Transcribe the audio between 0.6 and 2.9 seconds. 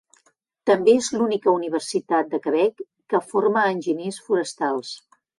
També és l'única universitat de Quebec